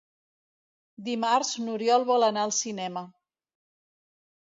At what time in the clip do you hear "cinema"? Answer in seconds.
2.65-3.09